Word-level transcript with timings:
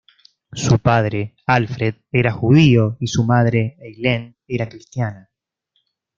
Su 0.53 0.79
padre, 0.79 1.35
Alfred, 1.45 1.93
era 2.11 2.31
judío, 2.31 2.97
y 2.99 3.05
su 3.05 3.23
madre, 3.23 3.77
Eileen, 3.83 4.35
era 4.47 4.67
cristiana. 4.67 5.29